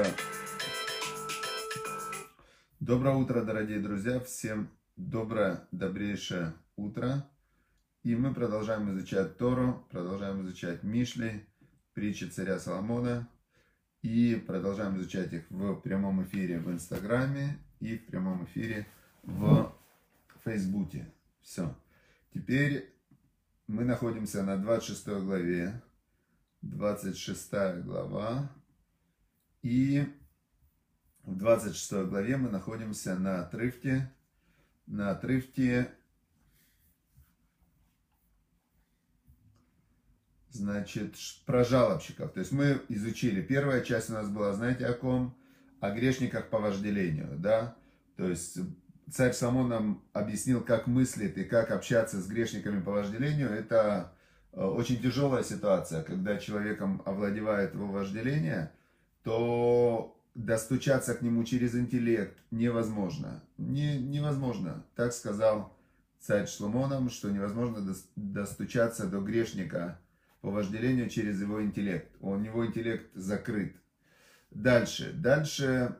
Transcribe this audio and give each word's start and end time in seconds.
утро. 0.00 0.12
Доброе 2.80 3.16
утро, 3.16 3.42
дорогие 3.42 3.80
друзья. 3.80 4.20
Всем 4.20 4.70
доброе, 4.96 5.66
добрейшее 5.72 6.54
утро. 6.76 7.28
И 8.02 8.16
мы 8.16 8.32
продолжаем 8.32 8.90
изучать 8.92 9.36
Тору, 9.36 9.86
продолжаем 9.90 10.42
изучать 10.42 10.82
Мишли, 10.82 11.46
притчи 11.92 12.24
царя 12.24 12.58
Соломона. 12.58 13.28
И 14.02 14.42
продолжаем 14.46 14.96
изучать 14.96 15.34
их 15.34 15.44
в 15.50 15.74
прямом 15.80 16.24
эфире 16.24 16.58
в 16.58 16.70
Инстаграме 16.70 17.58
и 17.80 17.98
в 17.98 18.06
прямом 18.06 18.44
эфире 18.44 18.86
в 19.22 19.70
Фейсбуке. 20.44 21.12
Все. 21.42 21.76
Теперь 22.32 22.94
мы 23.66 23.84
находимся 23.84 24.42
на 24.42 24.56
26 24.56 25.06
главе. 25.08 25.82
26 26.62 27.50
глава. 27.84 28.50
И 29.62 30.04
в 31.24 31.36
26 31.36 32.08
главе 32.08 32.36
мы 32.36 32.50
находимся 32.50 33.14
на 33.16 33.42
отрывке, 33.42 34.10
на 34.86 35.10
отрывке, 35.10 35.90
значит, 40.50 41.14
про 41.46 41.64
жалобщиков. 41.64 42.32
То 42.32 42.40
есть 42.40 42.52
мы 42.52 42.80
изучили, 42.88 43.42
первая 43.42 43.82
часть 43.82 44.10
у 44.10 44.14
нас 44.14 44.28
была, 44.28 44.52
знаете, 44.52 44.86
о 44.86 44.94
ком? 44.94 45.36
О 45.80 45.90
грешниках 45.92 46.50
по 46.50 46.58
вожделению, 46.58 47.38
да? 47.38 47.76
То 48.16 48.28
есть 48.28 48.58
царь 49.10 49.32
Самон 49.32 49.68
нам 49.68 50.04
объяснил, 50.12 50.62
как 50.62 50.86
мыслит 50.86 51.38
и 51.38 51.44
как 51.44 51.70
общаться 51.70 52.20
с 52.20 52.26
грешниками 52.26 52.82
по 52.82 52.92
вожделению. 52.92 53.50
Это 53.50 54.12
э, 54.52 54.62
очень 54.62 55.00
тяжелая 55.00 55.42
ситуация, 55.42 56.02
когда 56.02 56.36
человеком 56.36 57.02
овладевает 57.06 57.72
его 57.74 57.86
вожделение, 57.86 58.72
то 59.22 60.16
достучаться 60.34 61.14
к 61.14 61.22
нему 61.22 61.44
через 61.44 61.74
интеллект 61.74 62.38
невозможно. 62.50 63.42
Не, 63.58 63.98
невозможно. 63.98 64.84
Так 64.96 65.12
сказал 65.12 65.76
царь 66.20 66.46
Шломоном, 66.46 67.10
что 67.10 67.30
невозможно 67.30 67.94
достучаться 68.16 69.06
до 69.06 69.20
грешника 69.20 69.98
по 70.40 70.50
вожделению 70.50 71.08
через 71.08 71.40
его 71.40 71.62
интеллект. 71.62 72.10
У 72.20 72.34
него 72.36 72.66
интеллект 72.66 73.10
закрыт. 73.14 73.76
Дальше. 74.50 75.12
Дальше 75.14 75.96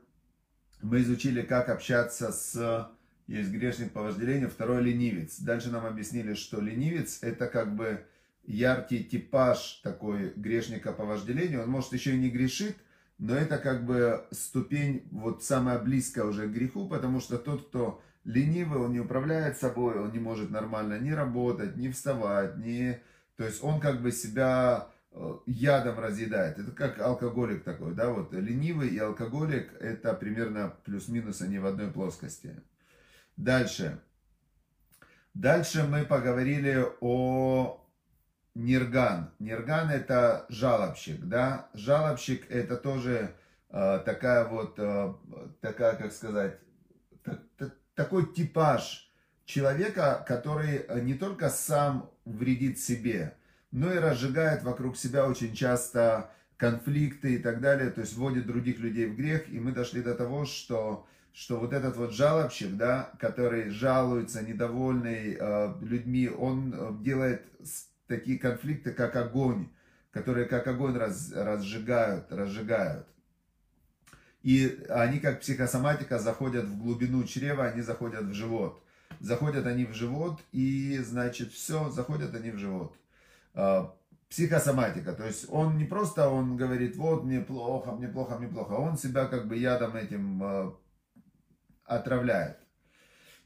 мы 0.83 1.01
изучили, 1.03 1.43
как 1.43 1.69
общаться 1.69 2.33
с... 2.33 2.91
Есть 3.27 3.51
грешник 3.51 3.93
по 3.93 4.03
вожделению, 4.03 4.51
второй 4.51 4.83
ленивец. 4.83 5.39
Дальше 5.39 5.71
нам 5.71 5.87
объяснили, 5.87 6.35
что 6.35 6.61
ленивец 6.61 7.23
это 7.23 7.47
как 7.47 7.77
бы 7.77 8.05
яркий 8.45 9.05
типаж 9.05 9.81
такой 9.85 10.33
грешника 10.35 10.93
по 10.93 11.05
вожделению. 11.05 11.63
Он 11.63 11.71
может 11.71 11.93
еще 11.93 12.15
и 12.15 12.19
не 12.19 12.29
грешит, 12.29 12.77
но 13.21 13.37
это 13.37 13.59
как 13.59 13.85
бы 13.85 14.25
ступень 14.31 15.07
вот 15.11 15.45
самая 15.45 15.79
близкая 15.79 16.25
уже 16.25 16.49
к 16.49 16.53
греху, 16.53 16.89
потому 16.89 17.21
что 17.21 17.37
тот, 17.37 17.69
кто 17.69 18.03
ленивый, 18.25 18.81
он 18.81 18.93
не 18.93 19.01
управляет 19.01 19.59
собой, 19.59 20.01
он 20.01 20.11
не 20.13 20.19
может 20.19 20.51
нормально 20.51 20.99
ни 20.99 21.11
работать, 21.11 21.77
ни 21.77 21.91
вставать, 21.91 22.57
ни... 22.57 22.99
То 23.37 23.45
есть 23.45 23.63
он 23.63 23.79
как 23.79 24.01
бы 24.01 24.11
себя 24.11 24.89
э, 25.13 25.35
ядом 25.45 25.99
разъедает. 25.99 26.59
Это 26.59 26.73
как 26.73 26.99
алкоголик 26.99 27.63
такой, 27.63 27.95
да, 27.95 28.09
вот 28.09 28.33
ленивый 28.33 28.89
и 28.89 28.99
алкоголик 28.99 29.71
это 29.81 30.15
примерно 30.15 30.75
плюс-минус 30.85 31.43
они 31.43 31.59
в 31.59 31.67
одной 31.67 31.91
плоскости. 31.91 32.63
Дальше. 33.37 34.01
Дальше 35.35 35.85
мы 35.85 36.07
поговорили 36.07 36.87
о 37.01 37.80
Нирган. 38.55 39.31
Нирган 39.39 39.91
это 39.91 40.47
жалобщик, 40.49 41.21
да. 41.21 41.69
Жалобщик 41.75 42.51
это 42.51 42.77
тоже 42.77 43.35
э, 43.71 44.03
такая 44.05 44.47
вот, 44.47 44.75
э, 44.79 45.15
такая, 45.61 45.97
как 45.97 46.13
сказать, 46.13 46.59
такой 47.95 48.33
типаж 48.33 49.11
человека, 49.45 50.25
который 50.27 50.87
не 51.03 51.15
только 51.15 51.49
сам 51.51 52.11
вредит 52.25 52.79
себе, 52.79 53.37
но 53.71 53.93
и 53.93 53.99
разжигает 53.99 54.63
вокруг 54.63 54.97
себя 54.97 55.27
очень 55.27 55.55
часто 55.55 56.31
конфликты 56.57 57.35
и 57.35 57.39
так 57.39 57.61
далее, 57.61 57.91
то 57.91 58.03
есть 58.03 58.15
вводит 58.17 58.47
других 58.47 58.79
людей 58.79 59.07
в 59.07 59.17
грех. 59.17 59.49
И 59.49 59.59
мы 59.59 59.73
дошли 59.73 60.03
до 60.03 60.15
того, 60.15 60.45
что, 60.45 61.07
что 61.33 61.59
вот 61.59 61.73
этот 61.73 61.97
вот 61.97 62.13
жалобщик, 62.13 62.77
да, 62.77 63.13
который 63.19 63.71
жалуется, 63.71 64.43
недовольный 64.43 65.37
э, 65.41 65.75
людьми, 65.81 66.29
он 66.29 66.75
э, 66.75 66.91
делает 67.01 67.43
такие 68.11 68.39
конфликты, 68.39 68.93
как 68.93 69.15
огонь, 69.15 69.69
которые 70.11 70.47
как 70.47 70.67
огонь 70.67 70.97
раз, 70.97 71.33
разжигают, 71.33 72.31
разжигают. 72.31 73.07
И 74.43 74.85
они 74.89 75.21
как 75.21 75.41
психосоматика 75.41 76.19
заходят 76.19 76.65
в 76.65 76.79
глубину 76.83 77.25
чрева, 77.25 77.67
они 77.67 77.83
заходят 77.83 78.25
в 78.25 78.35
живот. 78.35 78.83
Заходят 79.21 79.67
они 79.67 79.85
в 79.85 79.95
живот, 79.95 80.41
и 80.51 80.99
значит 80.99 81.53
все, 81.53 81.91
заходят 81.91 82.35
они 82.35 82.51
в 82.51 82.59
живот. 82.59 82.97
А, 83.55 83.95
психосоматика, 84.29 85.13
то 85.13 85.27
есть 85.27 85.47
он 85.49 85.77
не 85.77 85.85
просто, 85.85 86.29
он 86.29 86.57
говорит, 86.57 86.97
вот 86.97 87.25
мне 87.25 87.41
плохо, 87.41 87.93
мне 87.93 88.09
плохо, 88.09 88.39
мне 88.39 88.49
плохо, 88.49 88.73
он 88.73 88.97
себя 88.97 89.27
как 89.27 89.47
бы 89.47 89.57
ядом 89.57 89.95
этим 89.95 90.43
а, 90.43 90.77
отравляет. 91.85 92.59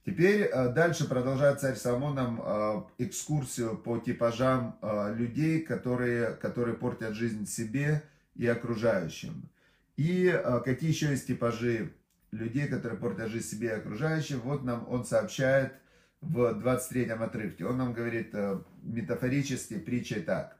Теперь 0.04 0.42
э, 0.42 0.68
дальше 0.68 1.08
продолжает 1.08 1.60
царь 1.60 1.76
Соломон 1.76 2.14
нам 2.14 2.42
э, 2.44 2.82
экскурсию 2.98 3.78
по 3.78 3.98
типажам 3.98 4.78
э, 4.82 5.14
людей, 5.16 5.62
которые, 5.62 6.34
которые 6.34 6.76
портят 6.76 7.14
жизнь 7.14 7.46
себе 7.46 8.02
и 8.34 8.46
окружающим. 8.46 9.48
И 9.96 10.42
какие 10.64 10.90
еще 10.90 11.10
есть 11.10 11.28
типажи 11.28 11.94
людей, 12.32 12.66
которые 12.66 12.98
портят 12.98 13.30
жизнь 13.30 13.46
себе 13.46 13.68
и 13.68 13.78
окружающим. 13.78 14.40
Вот 14.40 14.64
нам 14.64 14.84
он 14.88 15.04
сообщает 15.04 15.72
в 16.20 16.60
23-м 16.60 17.22
отрывке. 17.22 17.64
Он 17.64 17.78
нам 17.78 17.92
говорит 17.92 18.34
метафорически, 18.82 19.78
притчей 19.78 20.20
так. 20.20 20.58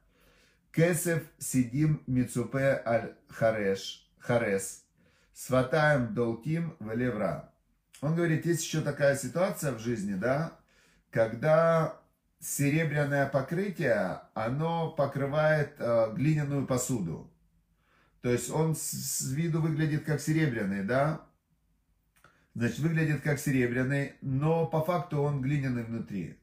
Кесев 0.71 1.25
сидим 1.39 2.01
мицупе 2.07 2.81
аль 2.87 3.17
хареш, 3.29 4.09
харес, 4.19 4.85
сватаем 5.33 6.15
долтим 6.15 6.77
в 6.79 6.95
левра. 6.95 7.54
Он 8.05 8.15
говорит, 8.15 8.45
есть 8.45 8.63
еще 8.63 8.83
такая 8.83 9.17
ситуация 9.17 9.73
в 9.73 9.79
жизни, 9.79 10.13
да, 10.13 10.53
когда 11.11 11.99
серебряное 12.39 13.27
покрытие, 13.27 14.21
оно 14.35 14.91
покрывает 14.91 15.77
э, 15.79 16.13
глиняную 16.13 16.67
посуду. 16.67 17.33
То 18.21 18.29
есть 18.29 18.51
он 18.51 18.77
с, 18.77 18.91
с 18.91 19.33
виду 19.33 19.63
выглядит 19.63 20.05
как 20.05 20.21
серебряный, 20.21 20.85
да, 20.85 21.23
значит, 22.55 22.81
выглядит 22.81 23.23
как 23.23 23.39
серебряный, 23.39 24.17
но 24.21 24.67
по 24.67 24.85
факту 24.85 25.23
он 25.23 25.41
глиняный 25.41 25.85
внутри. 25.85 26.39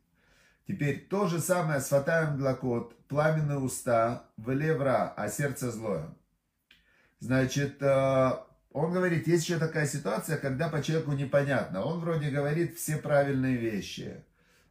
Теперь 0.66 1.06
то 1.12 1.28
же 1.28 1.40
самое 1.40 1.80
с 1.80 1.90
фатаем 1.90 2.38
глакот, 2.40 2.98
пламенные 3.06 3.60
уста, 3.60 4.24
велевра, 4.36 5.14
а 5.16 5.30
сердце 5.30 5.70
злое. 5.70 6.10
Значит, 7.20 7.84
э, 7.84 8.32
он 8.74 8.94
говорит, 8.94 9.28
есть 9.28 9.44
еще 9.44 9.60
такая 9.60 9.86
ситуация, 9.86 10.38
когда 10.38 10.70
по 10.70 10.82
человеку 10.82 11.12
непонятно. 11.12 11.84
Он 11.84 12.00
вроде 12.00 12.30
говорит 12.30 12.78
все 12.78 12.98
правильные 12.98 13.58
вещи. 13.58 14.24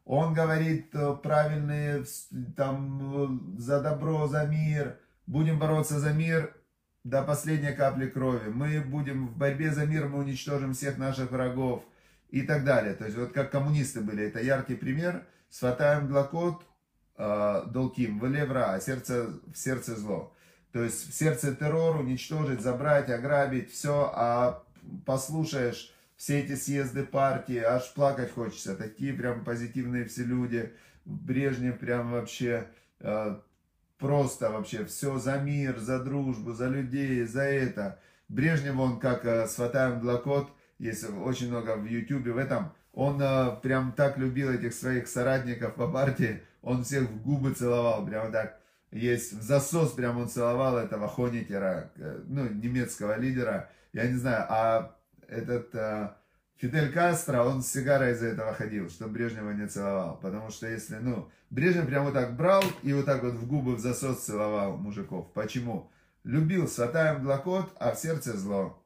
Он 0.06 0.32
говорит 0.32 0.94
э, 0.94 1.14
правильные, 1.22 2.04
там, 2.56 3.56
э, 3.56 3.60
за 3.60 3.80
добро, 3.80 4.26
за 4.26 4.46
мир. 4.46 4.98
Будем 5.26 5.58
бороться 5.58 6.00
за 6.00 6.12
мир 6.12 6.54
до 7.04 7.22
последней 7.22 7.72
капли 7.72 8.08
крови. 8.08 8.48
Мы 8.48 8.80
будем 8.80 9.28
в 9.28 9.36
борьбе 9.36 9.70
за 9.70 9.84
мир, 9.86 10.08
мы 10.08 10.20
уничтожим 10.20 10.72
всех 10.72 10.98
наших 10.98 11.30
врагов 11.30 11.84
и 12.30 12.42
так 12.42 12.64
далее. 12.64 12.94
То 12.94 13.04
есть 13.04 13.16
вот 13.16 13.32
как 13.32 13.50
коммунисты 13.50 14.00
были, 14.00 14.24
это 14.26 14.40
яркий 14.40 14.76
пример. 14.76 15.26
Сватаем 15.50 16.08
глакот, 16.08 16.62
э, 17.18 17.62
долким, 17.66 18.18
в 18.18 18.26
левра, 18.26 18.72
а 18.72 18.80
сердце, 18.80 19.28
в 19.52 19.56
сердце 19.56 19.94
зло. 19.94 20.34
То 20.72 20.84
есть 20.84 21.10
в 21.10 21.14
сердце 21.14 21.54
террор 21.54 21.96
уничтожить, 21.96 22.60
забрать, 22.60 23.10
ограбить, 23.10 23.72
все, 23.72 24.10
а 24.14 24.62
послушаешь 25.04 25.92
все 26.16 26.40
эти 26.40 26.54
съезды 26.54 27.04
партии, 27.04 27.58
аж 27.58 27.92
плакать 27.94 28.32
хочется. 28.32 28.76
Такие 28.76 29.12
прям 29.12 29.44
позитивные 29.44 30.04
все 30.04 30.22
люди. 30.22 30.72
Брежнев 31.04 31.78
прям 31.78 32.12
вообще 32.12 32.68
э, 33.00 33.36
просто 33.98 34.50
вообще 34.50 34.84
все 34.84 35.18
за 35.18 35.38
мир, 35.38 35.78
за 35.78 35.98
дружбу, 35.98 36.52
за 36.52 36.68
людей, 36.68 37.24
за 37.24 37.42
это. 37.42 37.98
Брежнев, 38.28 38.78
он 38.78 39.00
как 39.00 39.24
э, 39.24 39.48
Сватаем 39.48 40.00
Глакот, 40.00 40.50
есть 40.78 41.04
очень 41.24 41.48
много 41.48 41.76
в 41.76 41.84
Ютубе 41.84 42.32
в 42.32 42.36
этом, 42.36 42.72
он 42.92 43.20
э, 43.20 43.56
прям 43.62 43.92
так 43.92 44.18
любил 44.18 44.50
этих 44.50 44.74
своих 44.74 45.08
соратников 45.08 45.74
по 45.74 45.88
партии, 45.88 46.42
он 46.62 46.84
всех 46.84 47.08
в 47.08 47.22
губы 47.22 47.54
целовал, 47.54 48.06
прям 48.06 48.30
так 48.30 48.59
есть 48.90 49.32
в 49.32 49.42
засос 49.42 49.92
прям 49.92 50.18
он 50.18 50.28
целовал 50.28 50.76
этого 50.76 51.08
Хонитера, 51.08 51.92
э, 51.96 52.22
ну, 52.26 52.48
немецкого 52.48 53.18
лидера. 53.18 53.70
Я 53.92 54.06
не 54.06 54.16
знаю, 54.16 54.46
а 54.48 54.96
этот 55.28 55.74
а, 55.74 56.16
Фидель 56.56 56.92
Кастро, 56.92 57.42
он 57.42 57.62
с 57.62 57.72
сигарой 57.72 58.12
из-за 58.12 58.26
этого 58.28 58.52
ходил, 58.52 58.90
что 58.90 59.06
Брежнева 59.06 59.50
не 59.52 59.66
целовал. 59.66 60.18
Потому 60.20 60.50
что 60.50 60.66
если, 60.66 60.96
ну, 60.96 61.30
Брежнев 61.50 61.86
прям 61.86 62.04
вот 62.04 62.14
так 62.14 62.36
брал 62.36 62.62
и 62.82 62.92
вот 62.92 63.06
так 63.06 63.22
вот 63.22 63.34
в 63.34 63.46
губы 63.46 63.76
в 63.76 63.80
засос 63.80 64.24
целовал 64.24 64.76
мужиков. 64.76 65.32
Почему? 65.32 65.90
Любил 66.24 66.68
сватаем 66.68 67.22
глакот, 67.22 67.72
а 67.78 67.92
в 67.92 67.98
сердце 67.98 68.36
зло. 68.36 68.82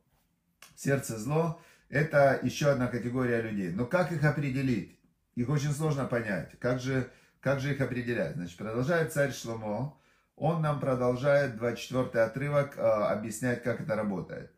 Сердце 0.76 1.18
зло– 1.18 1.60
это 1.88 2.38
еще 2.42 2.68
одна 2.68 2.86
категория 2.86 3.40
людей. 3.40 3.70
Но 3.70 3.86
как 3.86 4.12
их 4.12 4.22
определить? 4.24 4.98
Их 5.34 5.48
очень 5.48 5.72
сложно 5.72 6.04
понять. 6.04 6.58
Как 6.60 6.78
же, 6.80 7.10
как 7.44 7.61
же 7.61 7.75
их 7.75 7.81
определять? 7.82 8.37
Значит, 8.37 8.56
продолжает 8.56 9.12
царь 9.12 9.31
Шломо. 9.31 9.94
Он 10.35 10.62
нам 10.62 10.81
продолжает 10.81 11.56
24 11.58 12.25
отрывок 12.25 12.79
э, 12.79 12.81
объяснять, 12.81 13.62
как 13.62 13.82
это 13.82 13.94
работает. 13.94 14.50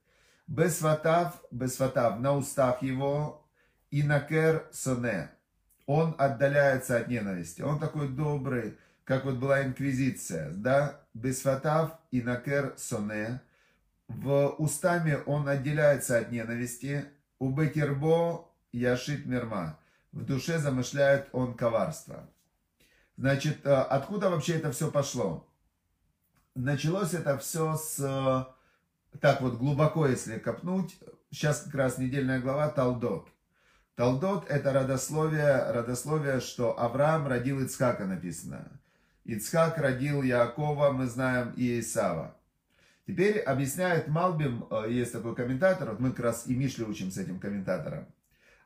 Бесватав, 0.46 1.42
бесватав, 1.50 2.20
на 2.20 2.36
устах 2.36 2.82
его, 2.82 3.44
и 3.90 4.04
накер 4.04 4.68
соне. 4.70 5.32
Он 5.86 6.14
отдаляется 6.16 6.96
от 6.96 7.08
ненависти. 7.08 7.60
Он 7.62 7.80
такой 7.80 8.08
добрый, 8.08 8.78
как 9.02 9.24
вот 9.24 9.34
была 9.34 9.64
инквизиция, 9.64 10.52
да? 10.52 11.00
Бесватав 11.12 11.98
и 12.12 12.22
накер 12.22 12.74
соне. 12.76 13.40
В 14.06 14.54
устами 14.58 15.18
он 15.26 15.48
отделяется 15.48 16.18
от 16.18 16.30
ненависти. 16.30 17.04
У 17.40 17.50
бекербо 17.50 18.48
яшит 18.70 19.26
мирма. 19.26 19.76
В 20.12 20.24
душе 20.24 20.58
замышляет 20.58 21.28
он 21.32 21.54
коварство. 21.54 22.28
Значит, 23.16 23.64
э, 23.64 23.72
откуда 23.72 24.28
вообще 24.28 24.56
это 24.56 24.70
все 24.72 24.90
пошло? 24.90 25.48
Началось 26.54 27.14
это 27.14 27.38
все 27.38 27.76
с, 27.76 27.98
э, 27.98 29.18
так 29.20 29.40
вот 29.40 29.54
глубоко, 29.54 30.06
если 30.06 30.38
копнуть, 30.38 30.98
сейчас 31.30 31.62
как 31.62 31.74
раз 31.74 31.98
недельная 31.98 32.40
глава 32.40 32.68
Талдот. 32.68 33.28
Талдот 33.94 34.50
это 34.50 34.72
родословие, 34.74 35.72
родословие, 35.72 36.40
что 36.40 36.78
Авраам 36.78 37.26
родил 37.26 37.60
Ицхака 37.60 38.04
написано. 38.04 38.80
Ицхак 39.24 39.78
родил 39.78 40.22
Яакова, 40.22 40.92
мы 40.92 41.06
знаем, 41.06 41.52
и 41.56 41.80
Исава. 41.80 42.36
Теперь 43.06 43.38
объясняет 43.38 44.08
Малбим, 44.08 44.66
э, 44.70 44.90
есть 44.90 45.12
такой 45.12 45.34
комментатор, 45.34 45.90
вот 45.90 46.00
мы 46.00 46.10
как 46.10 46.20
раз 46.20 46.46
и 46.46 46.54
Мишли 46.54 46.84
учим 46.84 47.10
с 47.10 47.16
этим 47.16 47.40
комментатором. 47.40 48.06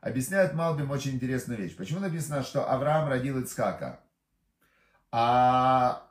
Объясняет 0.01 0.53
Малбим 0.53 0.91
очень 0.91 1.11
интересную 1.11 1.57
вещь. 1.57 1.77
Почему 1.77 2.01
написано, 2.01 2.43
что 2.43 2.69
Авраам 2.69 3.07
родил 3.07 3.39
Ицхака? 3.39 4.01
А 5.11 6.09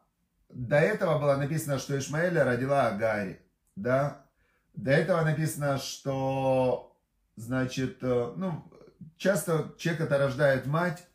до 0.50 0.76
этого 0.76 1.18
было 1.18 1.36
написано, 1.36 1.78
что 1.78 1.98
Ишмаэля 1.98 2.44
родила 2.44 2.88
Агари, 2.88 3.40
да? 3.76 4.26
До 4.74 4.90
этого 4.90 5.22
написано, 5.22 5.78
что, 5.78 6.96
значит, 7.36 7.98
э, 8.02 8.32
ну, 8.36 8.70
часто 9.16 9.74
человек 9.78 10.02
это 10.02 10.18
рождает 10.18 10.66
мать. 10.66 11.06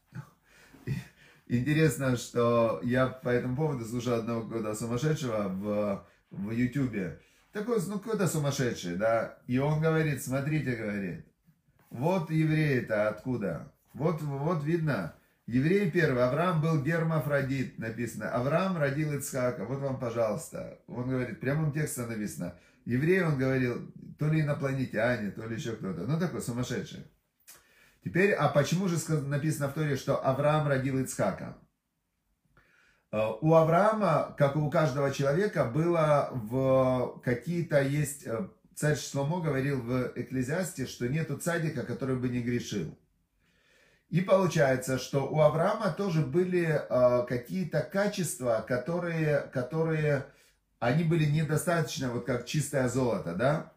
Интересно, 1.48 2.18
что 2.18 2.80
я 2.84 3.08
по 3.08 3.30
этому 3.30 3.56
поводу 3.56 3.86
слушал 3.86 4.16
одного 4.16 4.44
какого-то 4.44 4.74
сумасшедшего 4.74 5.48
в, 5.50 6.08
в 6.32 6.52
Ютубе. 6.52 7.22
Такой, 7.52 7.80
ну, 7.88 8.00
какой-то 8.00 8.28
сумасшедший, 8.28 8.96
да? 8.96 9.38
И 9.48 9.58
он 9.58 9.80
говорит, 9.80 10.24
смотрите, 10.24 10.76
говорит, 10.76 11.26
вот 11.90 12.30
евреи-то 12.30 13.10
откуда? 13.10 13.72
Вот, 13.94 14.22
вот 14.22 14.64
видно, 14.64 15.16
Еврей 15.48 15.92
первый, 15.92 16.24
Авраам 16.24 16.60
был 16.60 16.82
гермафродит, 16.82 17.78
написано. 17.78 18.32
Авраам 18.32 18.78
родил 18.78 19.14
Ицхака, 19.14 19.66
вот 19.66 19.80
вам, 19.80 20.00
пожалуйста. 20.00 20.80
Он 20.88 21.08
говорит, 21.08 21.40
прямым 21.40 21.72
текстом 21.72 22.10
написано. 22.10 22.58
Еврей, 22.86 23.24
он 23.24 23.38
говорил, 23.38 23.92
то 24.18 24.28
ли 24.28 24.42
инопланетяне, 24.42 25.32
то 25.32 25.46
ли 25.46 25.56
еще 25.56 25.76
кто-то. 25.76 26.08
Ну, 26.08 26.20
такой 26.20 26.42
сумасшедший. 26.42 27.06
Теперь, 28.04 28.32
а 28.32 28.50
почему 28.50 28.88
же 28.88 28.98
написано 29.24 29.68
в 29.68 29.74
Торе, 29.74 29.96
что 29.96 30.24
Авраам 30.24 30.68
родил 30.68 31.00
Ицхака? 31.00 31.58
Э, 33.12 33.32
у 33.42 33.54
Авраама, 33.54 34.36
как 34.38 34.56
и 34.56 34.60
у 34.60 34.70
каждого 34.70 35.12
человека, 35.12 35.66
было 35.66 36.30
в 36.34 37.22
какие-то 37.24 37.82
есть... 37.82 38.26
Э, 38.26 38.50
царь 38.76 38.98
Шломо 38.98 39.42
говорил 39.42 39.82
в 39.82 40.12
Экклезиасте, 40.16 40.86
что 40.86 41.08
нету 41.08 41.38
цадика, 41.38 41.84
который 41.84 42.18
бы 42.18 42.30
не 42.30 42.42
грешил. 42.42 42.98
И 44.10 44.22
получается, 44.22 44.98
что 45.00 45.28
у 45.28 45.40
Авраама 45.40 45.92
тоже 45.92 46.22
были 46.22 46.68
э, 46.68 47.26
какие-то 47.28 47.82
качества, 47.82 48.64
которые, 48.68 49.40
которые, 49.52 50.28
они 50.80 51.04
были 51.04 51.26
недостаточно, 51.26 52.12
вот 52.12 52.26
как 52.26 52.46
чистое 52.46 52.88
золото, 52.88 53.34
да? 53.34 53.74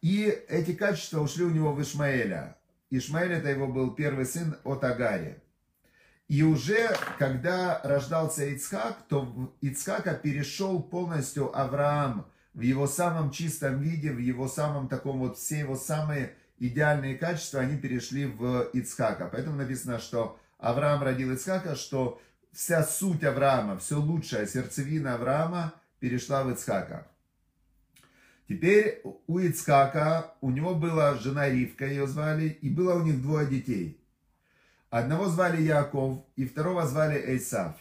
И 0.00 0.24
эти 0.48 0.74
качества 0.74 1.20
ушли 1.20 1.44
у 1.44 1.50
него 1.50 1.72
в 1.72 1.82
Ишмаэля. 1.82 2.56
Ишмаэль 2.90 3.32
это 3.32 3.48
его 3.48 3.66
был 3.66 3.90
первый 3.94 4.26
сын 4.26 4.56
от 4.64 4.84
Агари. 4.84 5.42
И 6.28 6.42
уже 6.42 6.94
когда 7.18 7.80
рождался 7.82 8.44
Ицхак, 8.44 8.98
то 9.08 9.52
Ицхака 9.60 10.14
перешел 10.14 10.82
полностью 10.82 11.58
Авраам 11.58 12.26
в 12.54 12.60
его 12.60 12.86
самом 12.86 13.30
чистом 13.30 13.80
виде, 13.80 14.12
в 14.12 14.18
его 14.18 14.46
самом 14.46 14.88
таком 14.88 15.20
вот, 15.20 15.38
все 15.38 15.60
его 15.60 15.74
самые 15.74 16.34
идеальные 16.58 17.16
качества, 17.16 17.60
они 17.60 17.76
перешли 17.76 18.26
в 18.26 18.70
Ицхака. 18.72 19.28
Поэтому 19.30 19.56
написано, 19.56 19.98
что 19.98 20.38
Авраам 20.58 21.02
родил 21.02 21.32
Ицхака, 21.32 21.76
что 21.76 22.20
вся 22.52 22.82
суть 22.82 23.24
Авраама, 23.24 23.78
все 23.78 24.00
лучшее, 24.00 24.46
сердцевина 24.46 25.14
Авраама 25.14 25.74
перешла 26.00 26.42
в 26.42 26.50
Ицхака. 26.50 27.06
Теперь 28.48 29.02
у 29.26 29.38
Ицхака, 29.38 30.34
у 30.40 30.50
него 30.50 30.74
была 30.74 31.14
жена 31.14 31.48
Ривка, 31.48 31.86
ее 31.86 32.06
звали, 32.06 32.48
и 32.48 32.70
было 32.70 32.94
у 32.94 33.02
них 33.02 33.20
двое 33.20 33.46
детей. 33.46 34.02
Одного 34.90 35.28
звали 35.28 35.60
Яков, 35.60 36.24
и 36.34 36.46
второго 36.46 36.86
звали 36.86 37.18
Эйсав. 37.18 37.76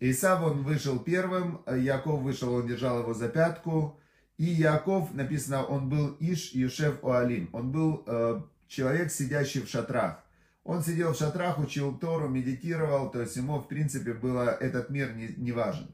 Эйсав, 0.00 0.42
он 0.42 0.64
вышел 0.64 0.98
первым, 0.98 1.62
Яков 1.68 2.22
вышел, 2.22 2.52
он 2.52 2.66
держал 2.66 3.00
его 3.00 3.14
за 3.14 3.28
пятку, 3.28 4.00
и 4.38 4.44
Яков, 4.44 5.14
написано, 5.14 5.64
он 5.64 5.88
был 5.88 6.16
Иш 6.20 6.52
Юшев 6.52 7.04
Оалим. 7.04 7.48
Он 7.52 7.70
был 7.70 8.02
э, 8.06 8.40
человек, 8.66 9.12
сидящий 9.12 9.60
в 9.60 9.68
шатрах. 9.68 10.24
Он 10.64 10.82
сидел 10.82 11.12
в 11.12 11.16
шатрах, 11.16 11.58
учил 11.58 11.98
Тору, 11.98 12.28
медитировал, 12.28 13.10
то 13.10 13.20
есть 13.20 13.36
ему, 13.36 13.58
в 13.58 13.68
принципе, 13.68 14.12
было 14.14 14.50
этот 14.50 14.90
мир 14.90 15.14
не, 15.14 15.34
не 15.36 15.52
важен. 15.52 15.88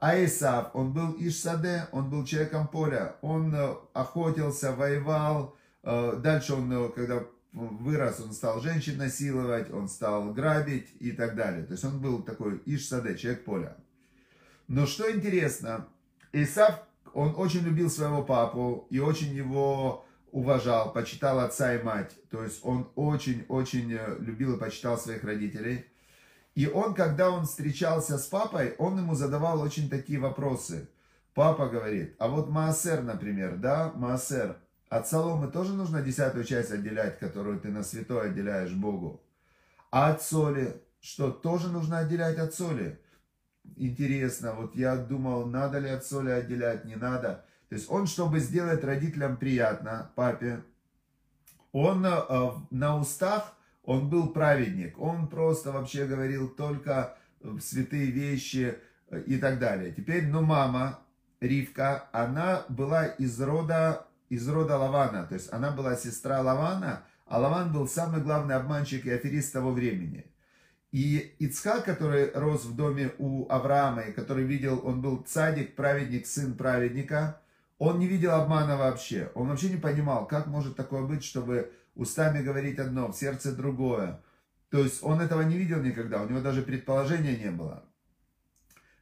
А 0.00 0.16
Исав, 0.24 0.74
он 0.74 0.92
был 0.92 1.16
Иш-Саде, 1.20 1.86
он 1.92 2.10
был 2.10 2.24
человеком 2.24 2.66
поля, 2.66 3.14
он 3.22 3.54
э, 3.54 3.74
охотился, 3.92 4.72
воевал, 4.72 5.56
э, 5.84 6.16
дальше 6.20 6.54
он, 6.54 6.72
э, 6.72 6.88
когда 6.90 7.22
вырос, 7.52 8.18
он 8.18 8.32
стал 8.32 8.60
женщин 8.60 8.98
насиловать, 8.98 9.70
он 9.70 9.88
стал 9.88 10.32
грабить 10.32 10.88
и 10.98 11.12
так 11.12 11.36
далее. 11.36 11.64
То 11.64 11.72
есть 11.72 11.84
он 11.84 12.00
был 12.00 12.22
такой 12.22 12.60
Иш-Саде, 12.66 13.16
человек 13.16 13.44
поля. 13.44 13.76
Но 14.66 14.86
что 14.86 15.08
интересно, 15.08 15.86
Исав 16.32 16.82
он 17.14 17.34
очень 17.36 17.60
любил 17.60 17.90
своего 17.90 18.22
папу 18.22 18.86
и 18.90 18.98
очень 18.98 19.32
его 19.32 20.04
уважал, 20.30 20.92
почитал 20.92 21.40
отца 21.40 21.74
и 21.74 21.82
мать. 21.82 22.12
То 22.30 22.42
есть 22.42 22.60
он 22.64 22.88
очень-очень 22.94 23.92
э, 23.92 24.16
любил 24.18 24.56
и 24.56 24.58
почитал 24.58 24.98
своих 24.98 25.24
родителей. 25.24 25.84
И 26.54 26.66
он, 26.66 26.94
когда 26.94 27.30
он 27.30 27.46
встречался 27.46 28.18
с 28.18 28.26
папой, 28.26 28.74
он 28.78 28.98
ему 28.98 29.14
задавал 29.14 29.60
очень 29.60 29.88
такие 29.88 30.18
вопросы. 30.18 30.88
Папа 31.34 31.68
говорит, 31.68 32.14
а 32.18 32.28
вот 32.28 32.50
Маасер, 32.50 33.02
например, 33.02 33.56
да, 33.56 33.92
Маасер, 33.94 34.56
от 34.90 35.08
соломы 35.08 35.50
тоже 35.50 35.72
нужно 35.72 36.02
десятую 36.02 36.44
часть 36.44 36.70
отделять, 36.70 37.18
которую 37.18 37.58
ты 37.58 37.68
на 37.68 37.82
святой 37.82 38.26
отделяешь 38.26 38.72
Богу. 38.72 39.22
А 39.90 40.10
от 40.10 40.22
соли, 40.22 40.82
что 41.00 41.30
тоже 41.30 41.68
нужно 41.68 41.98
отделять 41.98 42.38
от 42.38 42.54
соли 42.54 43.00
интересно, 43.76 44.54
вот 44.54 44.74
я 44.74 44.96
думал, 44.96 45.46
надо 45.46 45.78
ли 45.78 45.88
от 45.88 46.04
соли 46.04 46.30
отделять, 46.30 46.84
не 46.84 46.96
надо. 46.96 47.44
То 47.68 47.76
есть 47.76 47.90
он, 47.90 48.06
чтобы 48.06 48.38
сделать 48.40 48.84
родителям 48.84 49.36
приятно, 49.36 50.10
папе, 50.14 50.62
он 51.72 52.04
э, 52.04 52.50
на 52.70 52.98
устах, 52.98 53.56
он 53.82 54.10
был 54.10 54.28
праведник, 54.28 54.98
он 55.00 55.28
просто 55.28 55.72
вообще 55.72 56.04
говорил 56.04 56.48
только 56.48 57.16
святые 57.60 58.10
вещи 58.10 58.76
э, 59.08 59.22
и 59.22 59.38
так 59.38 59.58
далее. 59.58 59.92
Теперь, 59.92 60.26
ну, 60.26 60.42
мама, 60.42 61.00
Ривка, 61.40 62.08
она 62.12 62.64
была 62.68 63.06
из 63.06 63.40
рода, 63.40 64.06
из 64.28 64.46
рода 64.48 64.76
Лавана, 64.76 65.24
то 65.24 65.34
есть 65.34 65.52
она 65.52 65.70
была 65.70 65.96
сестра 65.96 66.40
Лавана, 66.40 67.04
а 67.26 67.38
Лаван 67.38 67.72
был 67.72 67.88
самый 67.88 68.20
главный 68.20 68.54
обманщик 68.54 69.06
и 69.06 69.10
аферист 69.10 69.52
того 69.52 69.72
времени. 69.72 70.26
И 70.92 71.34
Ицхак, 71.38 71.86
который 71.86 72.30
рос 72.32 72.66
в 72.66 72.76
доме 72.76 73.12
у 73.18 73.48
Авраама, 73.48 74.02
и 74.02 74.12
который 74.12 74.44
видел, 74.44 74.80
он 74.84 75.00
был 75.00 75.22
цадик, 75.22 75.74
праведник, 75.74 76.26
сын 76.26 76.54
праведника, 76.54 77.40
он 77.78 77.98
не 77.98 78.06
видел 78.06 78.32
обмана 78.32 78.76
вообще. 78.76 79.30
Он 79.34 79.48
вообще 79.48 79.70
не 79.70 79.78
понимал, 79.78 80.26
как 80.26 80.46
может 80.46 80.76
такое 80.76 81.02
быть, 81.02 81.24
чтобы 81.24 81.72
устами 81.94 82.42
говорить 82.42 82.78
одно, 82.78 83.10
в 83.10 83.16
сердце 83.16 83.52
другое. 83.56 84.20
То 84.68 84.78
есть 84.78 85.02
он 85.02 85.20
этого 85.20 85.40
не 85.42 85.56
видел 85.56 85.82
никогда, 85.82 86.22
у 86.22 86.28
него 86.28 86.40
даже 86.40 86.62
предположения 86.62 87.36
не 87.36 87.50
было. 87.50 87.84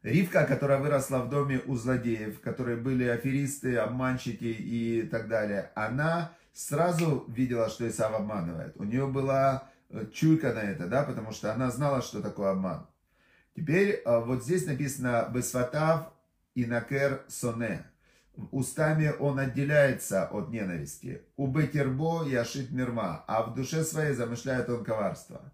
Ривка, 0.03 0.47
которая 0.47 0.79
выросла 0.81 1.19
в 1.19 1.29
доме 1.29 1.61
у 1.67 1.75
злодеев, 1.77 2.41
которые 2.41 2.77
были 2.77 3.05
аферисты, 3.05 3.77
обманщики 3.77 4.45
и 4.45 5.03
так 5.03 5.29
далее, 5.29 5.73
она 5.75 6.33
сразу 6.53 7.25
видела, 7.29 7.69
что 7.69 7.87
Исав 7.89 8.15
обманывает. 8.15 8.77
У 8.77 8.85
нее 8.85 9.07
была 9.07 9.70
чуйка 10.13 10.53
на 10.53 10.61
это, 10.61 10.87
да, 10.87 11.03
потому 11.03 11.33
что 11.33 11.53
она 11.53 11.71
знала, 11.71 12.03
что 12.03 12.21
такое 12.21 12.51
обман. 12.51 12.87
Теперь 13.55 14.03
э, 14.05 14.21
вот 14.21 14.45
здесь 14.45 14.67
написано 14.67 15.29
«Бесватав 15.33 16.13
и 16.55 16.67
накер 16.67 17.25
соне». 17.29 17.85
устами 18.53 19.13
он 19.19 19.39
отделяется 19.39 20.27
от 20.27 20.51
ненависти. 20.51 21.23
У 21.37 21.47
Бетербо 21.47 22.25
яшит 22.25 22.71
мирма, 22.71 23.25
а 23.27 23.43
в 23.43 23.55
душе 23.55 23.85
своей 23.85 24.15
замышляет 24.15 24.69
он 24.69 24.85
коварство. 24.85 25.53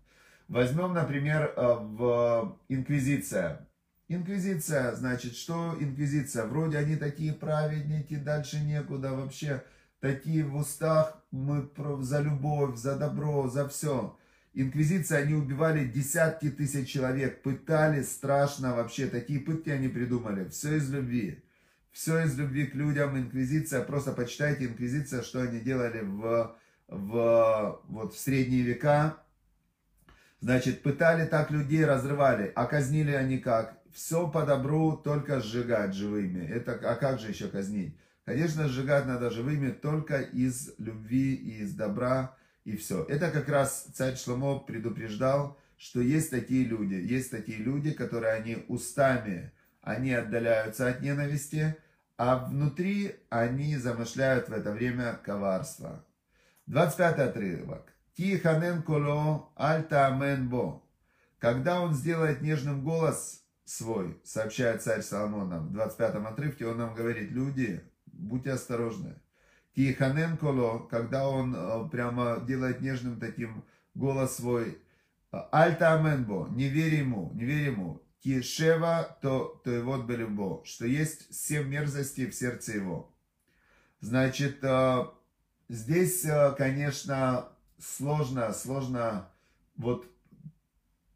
Возьмем, 0.48 0.92
например, 0.92 1.52
э, 1.56 1.74
в 1.80 2.58
Инквизиция. 2.68 3.66
Инквизиция, 4.08 4.94
значит, 4.94 5.34
что 5.34 5.74
инквизиция? 5.80 6.44
Вроде 6.44 6.78
они 6.78 6.94
такие 6.94 7.32
праведники, 7.32 8.14
дальше 8.14 8.60
некуда 8.60 9.12
вообще. 9.12 9.64
Такие 9.98 10.44
в 10.44 10.54
устах, 10.54 11.20
мы 11.32 11.68
за 12.00 12.20
любовь, 12.20 12.76
за 12.76 12.96
добро, 12.96 13.48
за 13.48 13.68
все. 13.68 14.16
Инквизиция, 14.58 15.18
они 15.18 15.34
убивали 15.34 15.86
десятки 15.86 16.48
тысяч 16.48 16.88
человек, 16.88 17.42
пытали 17.42 18.02
страшно 18.02 18.74
вообще, 18.74 19.06
такие 19.06 19.38
пытки 19.38 19.68
они 19.68 19.88
придумали, 19.88 20.48
все 20.48 20.76
из 20.76 20.90
любви. 20.90 21.44
Все 21.92 22.24
из 22.24 22.38
любви 22.38 22.64
к 22.64 22.74
людям, 22.74 23.18
инквизиция, 23.18 23.82
просто 23.82 24.12
почитайте 24.12 24.64
инквизиция, 24.64 25.20
что 25.20 25.42
они 25.42 25.60
делали 25.60 26.00
в, 26.00 26.56
в, 26.88 27.82
вот 27.86 28.14
в 28.14 28.18
средние 28.18 28.62
века. 28.62 29.18
Значит, 30.40 30.82
пытали 30.82 31.26
так 31.26 31.50
людей, 31.50 31.84
разрывали, 31.84 32.50
а 32.54 32.64
казнили 32.64 33.12
они 33.12 33.36
как? 33.36 33.78
Все 33.92 34.26
по 34.26 34.46
добру, 34.46 34.96
только 34.96 35.40
сжигать 35.40 35.92
живыми. 35.92 36.46
Это, 36.46 36.80
а 36.82 36.94
как 36.94 37.20
же 37.20 37.28
еще 37.28 37.48
казнить? 37.48 37.94
Конечно, 38.24 38.68
сжигать 38.68 39.04
надо 39.04 39.28
живыми 39.28 39.70
только 39.70 40.18
из 40.18 40.72
любви 40.78 41.34
и 41.34 41.62
из 41.62 41.74
добра, 41.74 42.34
и 42.66 42.76
все. 42.76 43.04
Это 43.04 43.30
как 43.30 43.48
раз 43.48 43.86
царь 43.94 44.16
Шломо 44.16 44.58
предупреждал, 44.58 45.56
что 45.78 46.00
есть 46.00 46.30
такие 46.30 46.64
люди, 46.64 46.94
есть 46.94 47.30
такие 47.30 47.58
люди, 47.58 47.92
которые 47.92 48.32
они 48.32 48.64
устами, 48.66 49.52
они 49.82 50.12
отдаляются 50.12 50.88
от 50.88 51.00
ненависти, 51.00 51.76
а 52.18 52.44
внутри 52.44 53.14
они 53.30 53.76
замышляют 53.76 54.48
в 54.48 54.52
это 54.52 54.72
время 54.72 55.12
коварство. 55.22 56.04
25 56.66 57.18
отрывок. 57.20 57.92
Тиханен 58.16 58.82
коло 58.82 59.52
альта 59.54 60.10
бо. 60.50 60.82
Когда 61.38 61.80
он 61.80 61.94
сделает 61.94 62.40
нежным 62.42 62.82
голос 62.82 63.44
свой, 63.64 64.20
сообщает 64.24 64.82
царь 64.82 65.02
Соломон 65.02 65.50
нам 65.50 65.68
в 65.68 65.72
25 65.72 66.16
отрывке, 66.16 66.66
он 66.66 66.78
нам 66.78 66.94
говорит, 66.96 67.30
люди, 67.30 67.80
будьте 68.06 68.50
осторожны. 68.50 69.20
Тиханен 69.76 70.38
коло, 70.38 70.78
когда 70.90 71.28
он 71.28 71.54
э, 71.54 71.88
прямо 71.90 72.40
делает 72.40 72.80
нежным 72.80 73.20
таким 73.20 73.62
голос 73.94 74.36
свой, 74.36 74.78
альта 75.30 75.92
амен 75.92 76.24
бо, 76.24 76.48
не 76.48 76.70
верь 76.70 76.94
ему, 76.94 77.30
не 77.34 77.44
верь 77.44 77.66
ему, 77.66 78.02
Кишева, 78.20 79.18
то, 79.20 79.60
то 79.62 79.70
его 79.70 79.98
белюбо, 79.98 80.64
что 80.64 80.86
есть 80.86 81.32
семь 81.34 81.68
мерзостей 81.68 82.26
в 82.26 82.34
сердце 82.34 82.72
его. 82.72 83.14
Значит, 84.00 84.64
э, 84.64 85.04
здесь, 85.68 86.24
э, 86.24 86.54
конечно, 86.56 87.50
сложно, 87.78 88.54
сложно 88.54 89.28
вот 89.76 90.10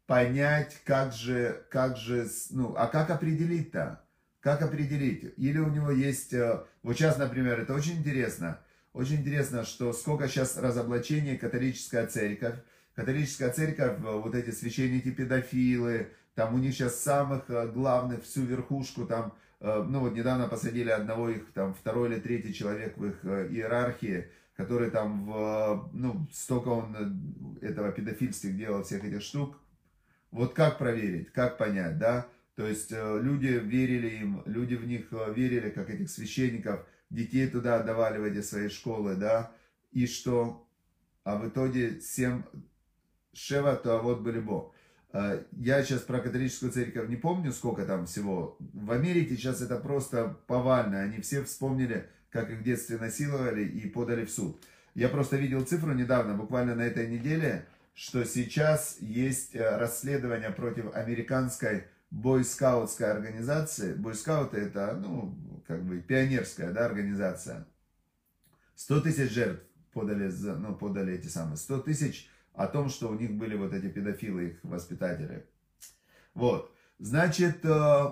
понять, 0.05 0.79
как 0.85 1.13
же, 1.13 1.65
как 1.71 1.97
же, 1.97 2.29
ну, 2.51 2.75
а 2.77 2.85
как 2.85 3.09
определить-то? 3.09 4.03
Как 4.41 4.63
определить? 4.63 5.33
Или 5.37 5.59
у 5.59 5.69
него 5.69 5.91
есть, 5.91 6.33
э, 6.33 6.63
вот 6.81 6.97
сейчас, 6.97 7.17
например, 7.17 7.59
это 7.59 7.75
очень 7.75 7.99
интересно, 7.99 8.59
очень 8.91 9.17
интересно, 9.17 9.63
что 9.63 9.93
сколько 9.93 10.27
сейчас 10.27 10.57
разоблачений 10.57 11.37
католическая 11.37 12.07
церковь, 12.07 12.55
католическая 12.95 13.51
церковь, 13.51 13.99
вот 13.99 14.33
эти 14.33 14.49
священники 14.49 15.11
педофилы, 15.11 16.09
там 16.33 16.55
у 16.55 16.57
них 16.57 16.73
сейчас 16.73 16.99
самых 16.99 17.49
э, 17.49 17.67
главных, 17.67 18.23
всю 18.23 18.41
верхушку, 18.41 19.05
там, 19.05 19.33
э, 19.59 19.85
ну 19.87 19.99
вот 19.99 20.15
недавно 20.15 20.47
посадили 20.47 20.89
одного 20.89 21.29
их, 21.29 21.53
там, 21.53 21.75
второй 21.75 22.09
или 22.09 22.19
третий 22.19 22.51
человек 22.51 22.97
в 22.97 23.05
их 23.05 23.23
э, 23.23 23.47
иерархии, 23.51 24.27
который 24.55 24.89
там, 24.89 25.25
в, 25.25 25.89
ну, 25.93 26.27
столько 26.33 26.69
он 26.69 27.57
этого 27.61 27.91
педофильства 27.91 28.49
делал, 28.49 28.83
всех 28.83 29.03
этих 29.03 29.21
штук. 29.21 29.57
Вот 30.31 30.53
как 30.53 30.79
проверить, 30.79 31.31
как 31.31 31.57
понять, 31.57 31.99
да? 31.99 32.27
То 32.55 32.67
есть 32.67 32.91
люди 32.91 33.47
верили 33.47 34.09
им, 34.17 34.43
люди 34.45 34.75
в 34.75 34.85
них 34.85 35.11
верили, 35.11 35.69
как 35.69 35.89
этих 35.89 36.09
священников, 36.09 36.85
детей 37.09 37.47
туда 37.47 37.77
отдавали 37.77 38.17
в 38.17 38.23
эти 38.23 38.41
свои 38.41 38.69
школы, 38.69 39.15
да? 39.15 39.51
И 39.91 40.05
что? 40.05 40.67
А 41.23 41.37
в 41.37 41.47
итоге 41.47 42.01
семь 42.01 42.43
Шева, 43.33 43.75
то 43.75 43.97
а 43.97 44.01
вот 44.01 44.21
были 44.21 44.39
Бог. 44.39 44.73
Э, 45.13 45.43
я 45.53 45.83
сейчас 45.83 46.01
про 46.01 46.19
католическую 46.19 46.71
церковь 46.71 47.09
не 47.09 47.15
помню, 47.15 47.51
сколько 47.51 47.85
там 47.85 48.05
всего. 48.05 48.57
В 48.59 48.91
Америке 48.91 49.35
сейчас 49.35 49.61
это 49.61 49.77
просто 49.77 50.37
повально. 50.47 51.01
Они 51.01 51.21
все 51.21 51.43
вспомнили, 51.43 52.07
как 52.29 52.49
их 52.49 52.59
в 52.59 52.63
детстве 52.63 52.97
насиловали 52.97 53.63
и 53.63 53.87
подали 53.87 54.25
в 54.25 54.31
суд. 54.31 54.61
Я 54.95 55.09
просто 55.09 55.37
видел 55.37 55.65
цифру 55.65 55.93
недавно, 55.93 56.33
буквально 56.35 56.75
на 56.75 56.81
этой 56.81 57.07
неделе, 57.07 57.65
что 57.93 58.25
сейчас 58.25 58.97
есть 58.99 59.55
э, 59.55 59.77
расследование 59.77 60.51
против 60.51 60.93
американской 60.93 61.85
бойскаутской 62.11 63.09
организации. 63.09 63.93
Бойскауты 63.93 64.57
это, 64.57 64.93
ну, 65.01 65.35
как 65.65 65.83
бы 65.83 65.99
пионерская 65.99 66.71
да, 66.71 66.85
организация. 66.85 67.65
100 68.75 69.01
тысяч 69.01 69.31
жертв 69.31 69.63
подали, 69.93 70.29
ну, 70.29 70.75
подали 70.75 71.13
эти 71.13 71.27
самые. 71.27 71.57
100 71.57 71.79
тысяч 71.79 72.29
о 72.53 72.67
том, 72.67 72.89
что 72.89 73.09
у 73.09 73.15
них 73.15 73.31
были 73.31 73.55
вот 73.55 73.73
эти 73.73 73.87
педофилы, 73.87 74.49
их 74.49 74.59
воспитатели. 74.63 75.45
Вот. 76.33 76.75
Значит, 76.99 77.63
э, 77.65 78.11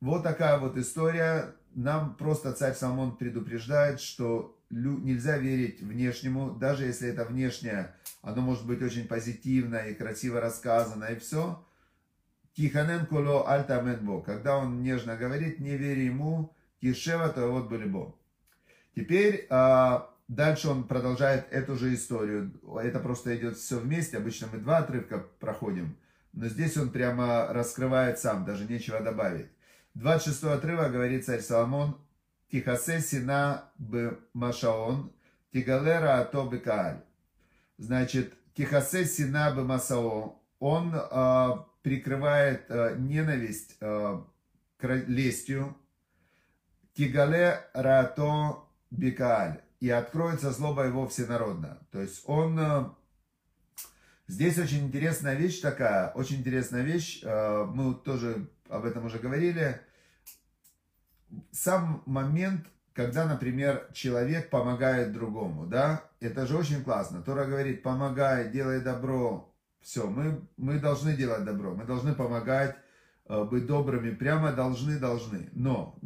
вот 0.00 0.22
такая 0.22 0.58
вот 0.58 0.76
история. 0.76 1.54
Нам 1.74 2.16
просто 2.16 2.52
царь 2.52 2.74
Соломон 2.74 3.16
предупреждает, 3.16 4.00
что 4.00 4.58
нельзя 4.68 5.38
верить 5.38 5.80
внешнему, 5.80 6.50
даже 6.50 6.84
если 6.84 7.08
это 7.08 7.24
внешнее, 7.24 7.94
оно 8.20 8.42
может 8.42 8.66
быть 8.66 8.82
очень 8.82 9.06
позитивно 9.06 9.76
и 9.76 9.94
красиво 9.94 10.40
рассказано, 10.40 11.04
и 11.04 11.18
все. 11.18 11.64
Тиханен 12.54 13.06
коло 13.06 13.48
альтаменбо. 13.48 14.22
Когда 14.22 14.56
он 14.58 14.82
нежно 14.82 15.16
говорит, 15.16 15.58
не 15.58 15.76
верь 15.76 16.00
ему, 16.00 16.54
кишева, 16.80 17.28
то 17.28 17.48
вот 17.48 17.68
были 17.68 17.86
бо. 17.86 18.14
Теперь 18.94 19.46
а, 19.48 20.12
Дальше 20.32 20.68
он 20.68 20.84
продолжает 20.84 21.46
эту 21.50 21.76
же 21.76 21.92
историю. 21.94 22.52
Это 22.82 23.00
просто 23.00 23.36
идет 23.36 23.58
все 23.58 23.78
вместе. 23.78 24.16
Обычно 24.16 24.48
мы 24.50 24.58
два 24.60 24.78
отрывка 24.78 25.18
проходим. 25.18 25.98
Но 26.32 26.48
здесь 26.48 26.74
он 26.78 26.88
прямо 26.88 27.48
раскрывает 27.48 28.18
сам, 28.18 28.46
даже 28.46 28.64
нечего 28.64 29.00
добавить. 29.00 29.48
26 29.92 30.44
отрывок 30.44 30.90
говорит 30.90 31.26
царь 31.26 31.40
Соломон. 31.40 31.98
Тихасе 32.50 33.00
сина 33.00 33.70
б 33.76 34.16
машаон, 34.32 35.12
тигалера 35.52 36.20
ато 36.20 36.46
бекааль. 36.46 37.02
Значит, 37.76 38.32
тихасе 38.54 39.04
сина 39.04 39.52
б 39.54 39.64
масао. 39.64 40.40
Он 40.60 40.94
э, 40.94 41.50
прикрывает 41.82 42.66
э, 42.68 42.96
ненависть 42.98 43.76
э, 43.80 44.22
лестью. 44.80 45.76
Тигале 46.94 47.60
рато 47.74 48.64
бекааль 48.90 49.62
и 49.80 49.90
откроется 49.90 50.52
злоба 50.52 50.86
его 50.86 51.08
всенародно. 51.08 51.78
То 51.90 52.00
есть 52.00 52.22
он... 52.26 52.58
Э, 52.58 52.84
здесь 54.28 54.58
очень 54.58 54.86
интересная 54.86 55.34
вещь 55.34 55.60
такая, 55.60 56.10
очень 56.12 56.36
интересная 56.36 56.82
вещь, 56.82 57.20
э, 57.24 57.64
мы 57.64 57.94
тоже 57.94 58.48
об 58.68 58.84
этом 58.84 59.06
уже 59.06 59.18
говорили. 59.18 59.80
Сам 61.50 62.02
момент, 62.06 62.66
когда, 62.92 63.24
например, 63.26 63.88
человек 63.92 64.50
помогает 64.50 65.12
другому, 65.12 65.66
да, 65.66 66.04
это 66.20 66.46
же 66.46 66.56
очень 66.56 66.84
классно. 66.84 67.22
Тора 67.22 67.46
говорит, 67.46 67.82
помогай, 67.82 68.50
делай 68.50 68.80
добро, 68.80 69.51
все, 69.82 70.06
мы, 70.06 70.46
мы 70.56 70.78
должны 70.78 71.14
делать 71.14 71.44
добро, 71.44 71.74
мы 71.74 71.84
должны 71.84 72.14
помогать, 72.14 72.76
э, 73.28 73.44
быть 73.44 73.66
добрыми, 73.66 74.14
прямо 74.14 74.52
должны, 74.52 74.98
должны. 74.98 75.48
Но 75.52 75.98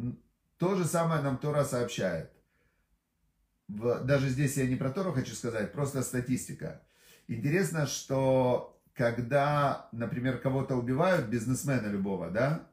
то 0.58 0.74
же 0.74 0.84
самое 0.84 1.22
нам 1.22 1.38
Тора 1.38 1.64
сообщает 1.64 2.30
в, 3.68 4.04
даже 4.04 4.28
здесь 4.28 4.56
я 4.56 4.66
не 4.66 4.76
про 4.76 4.90
Тору 4.90 5.12
хочу 5.12 5.34
сказать, 5.34 5.72
просто 5.72 6.02
статистика. 6.02 6.82
Интересно, 7.28 7.86
что 7.86 8.80
когда, 8.94 9.88
например, 9.92 10.38
кого-то 10.38 10.76
убивают, 10.76 11.26
бизнесмена 11.26 11.88
любого, 11.88 12.30
да, 12.30 12.68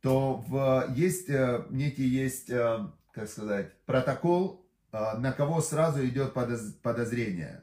то 0.00 0.36
в, 0.46 0.92
есть 0.94 1.28
э, 1.28 1.66
некий 1.70 2.06
есть, 2.06 2.50
э, 2.50 2.86
как 3.12 3.28
сказать, 3.28 3.76
протокол, 3.84 4.64
на 4.90 5.32
кого 5.32 5.60
сразу 5.60 6.02
идет 6.06 6.32
подозрение. 6.32 7.62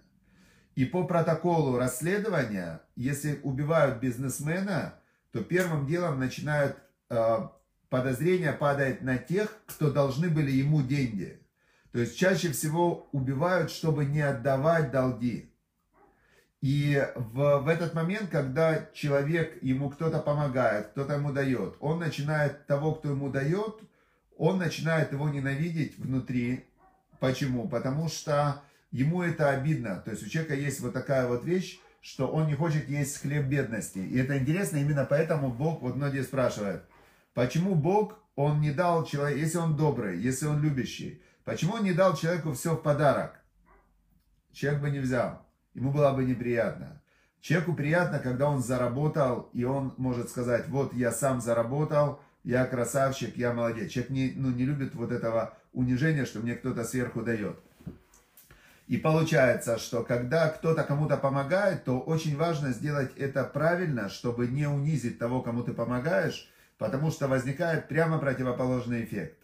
И 0.75 0.84
по 0.86 1.05
протоколу 1.05 1.77
расследования, 1.77 2.82
если 2.96 3.39
убивают 3.44 4.00
бизнесмена, 4.00 4.96
то 5.32 5.41
первым 5.41 5.88
делом 5.88 6.20
начинают 6.20 6.77
подозрение 7.89 8.51
падает 8.51 9.01
на 9.01 9.17
тех, 9.17 9.55
кто 9.67 9.91
должны 9.91 10.29
были 10.29 10.51
ему 10.51 10.82
деньги. 10.82 11.41
То 11.94 12.00
есть 12.00 12.17
чаще 12.17 12.51
всего 12.51 13.08
убивают, 13.13 13.72
чтобы 13.72 14.03
не 14.03 14.20
отдавать 14.20 14.91
долги. 14.91 15.50
И 16.60 17.01
в, 17.15 17.60
в 17.60 17.67
этот 17.70 17.94
момент, 17.94 18.29
когда 18.29 18.89
человек, 18.94 19.62
ему 19.62 19.89
кто-то 19.89 20.20
помогает, 20.20 20.88
кто-то 20.88 21.13
ему 21.13 21.32
дает, 21.32 21.75
он 21.79 22.00
начинает 22.00 22.65
того, 22.65 22.96
кто 22.96 23.12
ему 23.12 23.29
дает, 23.29 23.75
он 24.38 24.58
начинает 24.58 25.13
его 25.13 25.29
ненавидеть 25.29 25.98
внутри. 25.98 26.65
Почему? 27.20 27.70
Потому 27.70 28.10
что 28.10 28.62
ему 28.95 29.23
это 29.23 29.49
обидно. 29.49 29.97
То 29.97 30.11
есть 30.11 30.25
у 30.25 30.29
человека 30.29 30.55
есть 30.55 30.79
вот 30.79 30.93
такая 30.93 31.27
вот 31.27 31.43
вещь, 31.43 31.79
что 31.99 32.27
он 32.27 32.47
не 32.47 32.55
хочет 32.55 32.87
есть 32.87 33.21
хлеб 33.21 33.45
бедности. 33.45 33.99
И 33.99 34.17
это 34.17 34.37
интересно, 34.37 34.77
именно 34.77 35.05
поэтому 35.05 35.51
Бог, 35.51 35.81
вот 35.81 35.97
многие 35.97 36.23
спрашивают, 36.23 36.83
почему 37.33 37.75
Бог, 37.75 38.17
он 38.35 38.61
не 38.61 38.71
дал 38.71 39.05
человеку, 39.05 39.39
если 39.39 39.57
он 39.57 39.75
добрый, 39.75 40.17
если 40.17 40.45
он 40.45 40.61
любящий, 40.61 41.21
почему 41.43 41.73
он 41.73 41.83
не 41.83 41.91
дал 41.91 42.15
человеку 42.15 42.53
все 42.53 42.75
в 42.75 42.81
подарок? 42.81 43.41
Человек 44.53 44.81
бы 44.81 44.89
не 44.89 44.99
взял, 44.99 45.45
ему 45.73 45.91
было 45.91 46.11
бы 46.13 46.23
неприятно. 46.23 47.01
Человеку 47.41 47.73
приятно, 47.73 48.19
когда 48.19 48.49
он 48.49 48.63
заработал, 48.63 49.49
и 49.51 49.65
он 49.65 49.93
может 49.97 50.29
сказать, 50.29 50.69
вот 50.69 50.93
я 50.93 51.11
сам 51.11 51.41
заработал, 51.41 52.21
я 52.45 52.65
красавчик, 52.65 53.35
я 53.35 53.51
молодец. 53.51 53.91
Человек 53.91 54.11
не, 54.11 54.33
ну, 54.35 54.51
не 54.51 54.63
любит 54.63 54.95
вот 54.95 55.11
этого 55.11 55.57
унижения, 55.73 56.25
что 56.25 56.39
мне 56.39 56.55
кто-то 56.55 56.85
сверху 56.85 57.21
дает. 57.21 57.59
И 58.87 58.97
получается, 58.97 59.79
что 59.79 60.03
когда 60.03 60.49
кто-то 60.49 60.83
кому-то 60.83 61.17
помогает, 61.17 61.85
то 61.85 61.99
очень 61.99 62.37
важно 62.37 62.71
сделать 62.71 63.11
это 63.17 63.43
правильно, 63.43 64.09
чтобы 64.09 64.47
не 64.47 64.67
унизить 64.67 65.17
того, 65.17 65.41
кому 65.41 65.63
ты 65.63 65.73
помогаешь, 65.73 66.47
потому 66.77 67.09
что 67.09 67.27
возникает 67.27 67.87
прямо 67.87 68.19
противоположный 68.19 69.03
эффект. 69.03 69.37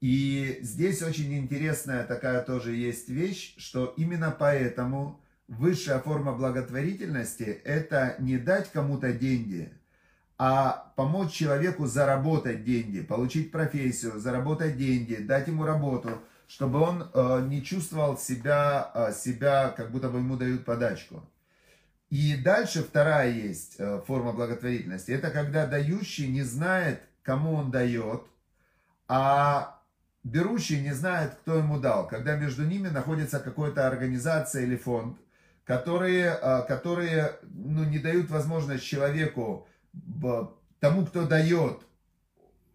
И 0.00 0.58
здесь 0.62 1.00
очень 1.02 1.32
интересная 1.38 2.04
такая 2.04 2.42
тоже 2.42 2.74
есть 2.74 3.08
вещь, 3.08 3.54
что 3.56 3.94
именно 3.96 4.34
поэтому 4.36 5.20
высшая 5.48 6.00
форма 6.00 6.32
благотворительности– 6.32 7.44
это 7.64 8.16
не 8.18 8.36
дать 8.36 8.70
кому-то 8.70 9.12
деньги– 9.12 9.72
а 10.44 10.92
помочь 10.96 11.30
человеку 11.30 11.86
заработать 11.86 12.64
деньги, 12.64 13.00
получить 13.00 13.52
профессию, 13.52 14.18
заработать 14.18 14.76
деньги, 14.76 15.14
дать 15.14 15.46
ему 15.46 15.64
работу, 15.64 16.20
чтобы 16.54 16.80
он 16.80 17.08
э, 17.14 17.46
не 17.48 17.62
чувствовал 17.62 18.18
себя, 18.18 18.90
э, 18.94 19.14
себя, 19.14 19.70
как 19.74 19.90
будто 19.90 20.10
бы 20.10 20.18
ему 20.18 20.36
дают 20.36 20.66
подачку. 20.66 21.26
И 22.10 22.36
дальше 22.36 22.82
вторая 22.82 23.30
есть 23.30 23.76
э, 23.78 24.02
форма 24.06 24.34
благотворительности. 24.34 25.12
Это 25.12 25.30
когда 25.30 25.66
дающий 25.66 26.28
не 26.28 26.42
знает, 26.42 27.00
кому 27.22 27.54
он 27.54 27.70
дает, 27.70 28.24
а 29.08 29.80
берущий 30.24 30.82
не 30.82 30.92
знает, 30.92 31.36
кто 31.36 31.56
ему 31.56 31.80
дал. 31.80 32.06
Когда 32.06 32.36
между 32.36 32.66
ними 32.66 32.88
находится 32.88 33.40
какая-то 33.40 33.86
организация 33.86 34.64
или 34.64 34.76
фонд, 34.76 35.16
которые, 35.64 36.36
которые 36.68 37.36
ну, 37.44 37.84
не 37.84 37.98
дают 37.98 38.28
возможность 38.28 38.84
человеку 38.84 39.66
тому, 40.80 41.06
кто 41.06 41.26
дает, 41.26 41.80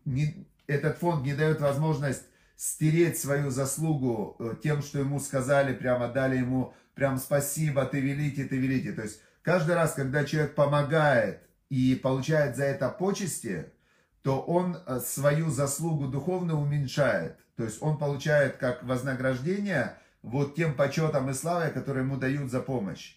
не, 0.05 0.47
этот 0.65 0.97
фонд 0.97 1.23
не 1.23 1.33
дает 1.33 1.61
возможность 1.61 2.23
стереть 2.57 3.19
свою 3.19 3.51
заслугу 3.51 4.35
э, 4.39 4.55
тем, 4.61 4.81
что 4.81 4.99
ему 4.99 5.19
сказали, 5.19 5.73
прямо 5.73 6.09
дали 6.09 6.37
ему 6.37 6.73
прям 6.95 7.19
спасибо, 7.19 7.85
ты 7.85 8.01
великий, 8.01 8.43
ты 8.43 8.57
великий. 8.57 8.91
То 8.91 9.03
есть 9.03 9.21
каждый 9.43 9.75
раз, 9.75 9.93
когда 9.93 10.25
человек 10.25 10.55
помогает 10.55 11.43
и 11.69 11.95
получает 11.95 12.57
за 12.57 12.63
это 12.63 12.89
почести, 12.89 13.71
то 14.23 14.41
он 14.41 14.75
э, 14.75 14.99
свою 14.99 15.51
заслугу 15.51 16.07
духовно 16.07 16.59
уменьшает. 16.59 17.37
То 17.55 17.63
есть 17.63 17.81
он 17.81 17.97
получает 17.97 18.57
как 18.57 18.83
вознаграждение 18.83 19.97
вот 20.23 20.55
тем 20.55 20.75
почетом 20.75 21.29
и 21.29 21.33
славой, 21.33 21.71
которые 21.71 22.03
ему 22.03 22.17
дают 22.17 22.49
за 22.51 22.59
помощь. 22.59 23.15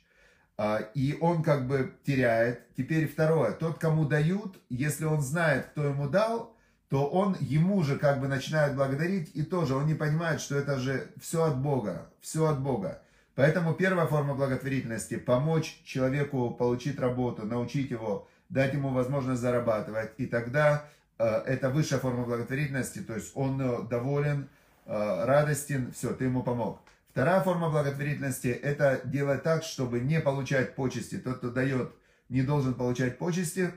А, 0.56 0.78
и 0.94 1.16
он 1.20 1.42
как 1.42 1.66
бы 1.66 1.94
теряет. 2.04 2.74
Теперь 2.74 3.08
второе, 3.08 3.52
тот, 3.52 3.78
кому 3.78 4.04
дают, 4.04 4.60
если 4.68 5.06
он 5.06 5.22
знает, 5.22 5.68
кто 5.68 5.84
ему 5.84 6.08
дал, 6.08 6.54
то 6.90 7.06
он 7.06 7.36
ему 7.38 7.82
же 7.84 7.96
как 7.96 8.20
бы 8.20 8.26
начинает 8.26 8.74
благодарить, 8.74 9.30
и 9.34 9.44
тоже 9.44 9.76
он 9.76 9.86
не 9.86 9.94
понимает, 9.94 10.40
что 10.40 10.58
это 10.58 10.78
же 10.78 11.06
все 11.20 11.44
от 11.44 11.56
Бога, 11.56 12.10
все 12.20 12.46
от 12.46 12.60
Бога. 12.60 13.00
Поэтому 13.36 13.74
первая 13.74 14.06
форма 14.06 14.34
благотворительности– 14.34 15.16
помочь 15.16 15.80
человеку 15.84 16.50
получить 16.50 16.98
работу, 16.98 17.46
научить 17.46 17.92
его, 17.92 18.28
дать 18.48 18.74
ему 18.74 18.88
возможность 18.88 19.40
зарабатывать. 19.40 20.10
И 20.16 20.26
тогда 20.26 20.84
э, 21.18 21.24
это 21.24 21.70
высшая 21.70 22.00
форма 22.00 22.24
благотворительности, 22.24 22.98
то 22.98 23.14
есть 23.14 23.30
он 23.36 23.60
э, 23.62 23.88
доволен, 23.88 24.48
э, 24.86 25.24
радостен, 25.24 25.92
все, 25.92 26.12
ты 26.12 26.24
ему 26.24 26.42
помог. 26.42 26.80
Вторая 27.08 27.40
форма 27.42 27.70
благотворительности– 27.70 28.48
это 28.62 29.00
делать 29.04 29.44
так, 29.44 29.62
чтобы 29.62 30.00
не 30.00 30.20
получать 30.20 30.74
почести. 30.74 31.18
Тот, 31.18 31.38
кто 31.38 31.50
дает, 31.50 31.92
не 32.28 32.42
должен 32.42 32.74
получать 32.74 33.16
почести. 33.16 33.70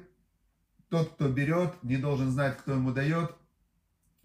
Тот, 0.90 1.14
кто 1.14 1.30
берет, 1.30 1.74
не 1.84 1.98
должен 1.98 2.32
знать, 2.32 2.58
кто 2.58 2.74
ему 2.74 2.92
дает, 2.92 3.36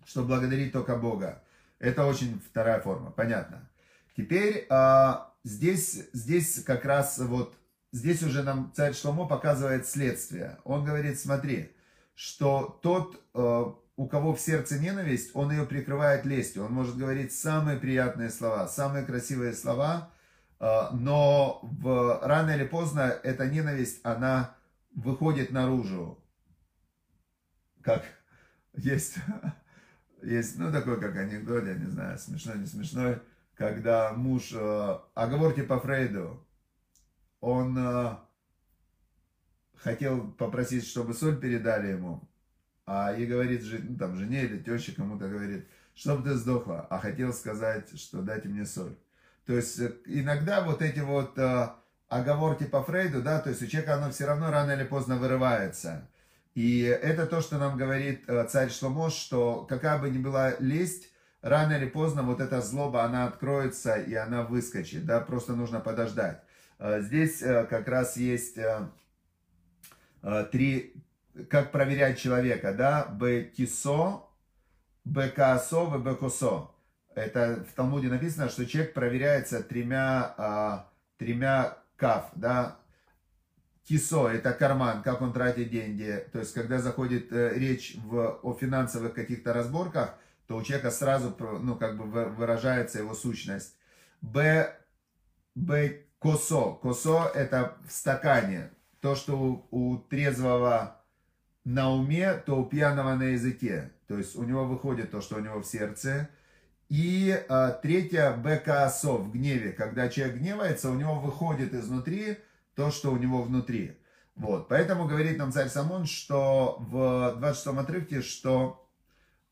что 0.04 0.24
благодарить 0.24 0.72
только 0.72 0.96
Бога. 0.96 1.42
Это 1.78 2.06
очень 2.06 2.40
вторая 2.40 2.80
форма, 2.80 3.10
понятно. 3.10 3.68
Теперь 4.16 4.66
а, 4.68 5.32
здесь, 5.44 6.08
здесь 6.12 6.62
как 6.64 6.84
раз 6.84 7.18
вот, 7.18 7.54
здесь 7.92 8.22
уже 8.22 8.42
нам 8.42 8.72
царь 8.74 8.94
Шломо 8.94 9.26
показывает 9.26 9.86
следствие. 9.86 10.58
Он 10.64 10.84
говорит, 10.84 11.20
смотри, 11.20 11.72
что 12.14 12.80
тот, 12.82 13.22
а, 13.34 13.74
у 13.96 14.06
кого 14.08 14.34
в 14.34 14.40
сердце 14.40 14.78
ненависть, 14.78 15.30
он 15.34 15.52
ее 15.52 15.66
прикрывает 15.66 16.24
лестью. 16.24 16.64
Он 16.64 16.72
может 16.72 16.96
говорить 16.96 17.32
самые 17.32 17.78
приятные 17.78 18.30
слова, 18.30 18.66
самые 18.66 19.04
красивые 19.04 19.52
слова, 19.52 20.10
а, 20.58 20.90
но 20.92 21.60
в, 21.62 22.20
рано 22.22 22.50
или 22.50 22.64
поздно 22.64 23.02
эта 23.22 23.46
ненависть, 23.46 24.00
она 24.02 24.56
выходит 24.94 25.52
наружу. 25.52 26.18
Как 27.82 28.04
есть, 28.74 29.16
есть, 30.22 30.58
ну, 30.58 30.72
такой, 30.72 31.00
как 31.00 31.16
анекдот, 31.16 31.64
я 31.64 31.74
не 31.74 31.86
знаю, 31.86 32.18
смешной, 32.18 32.58
не 32.58 32.66
смешной, 32.66 33.20
когда 33.54 34.12
муж, 34.12 34.52
а, 34.54 35.04
оговорки 35.14 35.62
по 35.62 35.80
Фрейду, 35.80 36.44
он 37.40 37.76
а, 37.78 38.24
хотел 39.76 40.32
попросить, 40.32 40.86
чтобы 40.86 41.14
соль 41.14 41.40
передали 41.40 41.88
ему, 41.88 42.28
а 42.86 43.12
ей 43.12 43.26
говорит, 43.26 43.62
ну, 43.88 43.96
там, 43.96 44.16
жене 44.16 44.44
или 44.44 44.58
теще 44.58 44.92
кому-то 44.92 45.28
говорит, 45.28 45.66
чтобы 45.94 46.22
ты 46.22 46.34
сдохла, 46.36 46.86
а 46.90 46.98
хотел 46.98 47.32
сказать, 47.32 47.98
что 47.98 48.22
дайте 48.22 48.48
мне 48.48 48.64
соль. 48.64 48.96
То 49.46 49.54
есть 49.54 49.78
э, 49.80 49.92
иногда 50.06 50.62
вот 50.62 50.82
эти 50.82 51.00
вот 51.00 51.38
э, 51.38 51.68
оговорки 52.08 52.64
по 52.64 52.82
Фрейду, 52.82 53.22
да, 53.22 53.40
то 53.40 53.50
есть 53.50 53.62
у 53.62 53.66
человека 53.66 53.94
оно 53.94 54.10
все 54.10 54.26
равно 54.26 54.50
рано 54.50 54.72
или 54.72 54.84
поздно 54.84 55.16
вырывается. 55.16 56.08
И 56.58 56.80
это 56.80 57.28
то, 57.28 57.40
что 57.40 57.56
нам 57.56 57.76
говорит 57.76 58.24
э, 58.26 58.44
царь 58.48 58.68
Шломо, 58.68 59.10
что 59.10 59.64
какая 59.68 59.96
бы 60.00 60.10
ни 60.10 60.18
была 60.18 60.56
лесть, 60.58 61.08
рано 61.40 61.74
или 61.74 61.86
поздно 61.86 62.24
вот 62.24 62.40
эта 62.40 62.60
злоба, 62.60 63.04
она 63.04 63.26
откроется 63.26 63.94
и 63.94 64.12
она 64.14 64.42
выскочит, 64.42 65.06
да, 65.06 65.20
просто 65.20 65.52
нужно 65.52 65.78
подождать. 65.78 66.42
Э, 66.80 67.00
здесь 67.00 67.42
э, 67.42 67.64
как 67.66 67.86
раз 67.86 68.16
есть 68.16 68.58
три, 70.50 70.94
как 71.48 71.70
проверять 71.70 72.18
человека, 72.18 72.74
да, 72.74 73.04
б-кисо, 73.04 74.28
б-каосо, 75.04 75.96
б-косо. 75.96 76.72
Это 77.14 77.64
в 77.70 77.72
Талмуде 77.74 78.08
написано, 78.08 78.48
что 78.48 78.66
человек 78.66 78.94
проверяется 78.94 79.62
тремя, 79.62 80.88
тремя 81.18 81.78
каф, 81.94 82.30
да, 82.34 82.78
Кисо– 83.88 84.28
это 84.28 84.52
карман, 84.52 85.02
как 85.02 85.22
он 85.22 85.32
тратит 85.32 85.70
деньги. 85.70 86.22
То 86.30 86.40
есть, 86.40 86.52
когда 86.52 86.78
заходит 86.78 87.32
э, 87.32 87.54
речь 87.54 87.96
в, 88.04 88.38
о 88.42 88.52
финансовых 88.52 89.14
каких-то 89.14 89.54
разборках, 89.54 90.14
то 90.46 90.58
у 90.58 90.62
человека 90.62 90.90
сразу, 90.90 91.34
ну, 91.62 91.74
как 91.74 91.96
бы 91.96 92.04
выражается 92.26 92.98
его 92.98 93.14
сущность. 93.14 93.76
Б, 94.20 94.76
Б, 95.54 96.02
косо. 96.18 96.72
Косо– 96.82 97.32
это 97.34 97.78
в 97.86 97.92
стакане. 97.92 98.70
То, 99.00 99.14
что 99.14 99.38
у, 99.38 99.66
у 99.70 99.96
трезвого 99.96 101.00
на 101.64 101.90
уме, 101.90 102.34
то 102.34 102.60
у 102.60 102.66
пьяного 102.66 103.14
на 103.14 103.30
языке. 103.30 103.92
То 104.06 104.18
есть 104.18 104.36
у 104.36 104.42
него 104.42 104.66
выходит 104.66 105.10
то, 105.10 105.22
что 105.22 105.36
у 105.36 105.40
него 105.40 105.60
в 105.60 105.66
сердце. 105.66 106.28
И 106.90 107.34
а, 107.48 107.70
третье, 107.70 108.36
бекаасо, 108.36 109.12
в 109.12 109.32
гневе. 109.32 109.72
Когда 109.72 110.10
человек 110.10 110.36
гневается, 110.36 110.90
у 110.90 110.94
него 110.94 111.20
выходит 111.20 111.72
изнутри 111.72 112.38
то, 112.78 112.92
что 112.92 113.10
у 113.10 113.16
него 113.16 113.42
внутри. 113.42 113.98
Вот. 114.36 114.68
Поэтому 114.68 115.08
говорит 115.08 115.36
нам 115.36 115.50
царь 115.50 115.68
Самон, 115.68 116.06
что 116.06 116.76
в 116.78 117.34
26 117.40 117.76
отрывке, 117.76 118.22
что 118.22 118.88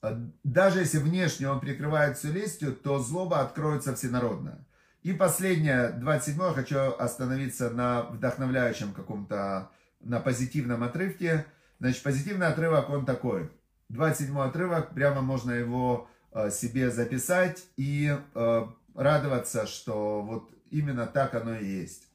а, 0.01 0.31
даже 0.45 0.79
если 0.79 0.99
внешне 0.99 1.51
он 1.51 1.59
прикрывает 1.59 2.17
всю 2.17 2.31
лестью, 2.31 2.73
то 2.73 3.01
злоба 3.01 3.41
откроется 3.41 3.97
всенародно. 3.97 4.65
И 5.03 5.13
последнее, 5.13 5.89
27 5.89 6.55
хочу 6.55 6.79
остановиться 6.97 7.71
на 7.71 8.03
вдохновляющем 8.03 8.93
каком-то, 8.93 9.71
на 9.99 10.21
позитивном 10.21 10.85
отрывке. 10.85 11.47
Значит, 11.81 12.05
позитивный 12.05 12.47
отрывок, 12.47 12.89
он 12.91 13.05
такой. 13.05 13.51
27 13.89 14.39
отрывок, 14.39 14.95
прямо 14.95 15.21
можно 15.21 15.51
его 15.51 16.09
э, 16.31 16.49
себе 16.51 16.93
записать 16.93 17.65
и 17.77 18.17
э, 18.35 18.67
радоваться, 18.95 19.67
что 19.67 20.23
вот 20.23 20.49
именно 20.71 21.07
так 21.07 21.35
оно 21.35 21.57
и 21.57 21.67
есть. 21.67 22.06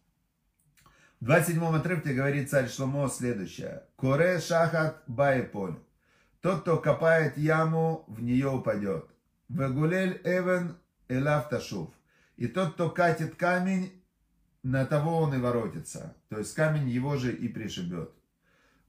В 1.22 1.26
27 1.26 1.64
отрывке 1.76 2.14
говорит 2.14 2.50
царь 2.50 2.68
Шломо 2.68 3.08
следующее. 3.08 3.84
Коре 3.96 4.40
шахат 4.40 5.04
баеполь. 5.06 5.76
Тот, 6.42 6.62
кто 6.62 6.78
копает 6.78 7.38
яму, 7.38 8.06
в 8.08 8.24
нее 8.24 8.50
упадет. 8.50 9.06
Вегулель 9.48 10.20
эвен 10.24 10.78
элав 11.10 11.48
ташув. 11.50 11.92
И 12.38 12.48
тот, 12.48 12.74
кто 12.74 12.90
катит 12.90 13.36
камень, 13.36 13.92
на 14.64 14.84
того 14.88 15.20
он 15.20 15.36
и 15.36 15.38
воротится. 15.38 16.16
То 16.30 16.40
есть 16.40 16.56
камень 16.56 16.90
его 16.90 17.18
же 17.18 17.32
и 17.32 17.48
пришибет. 17.48 18.10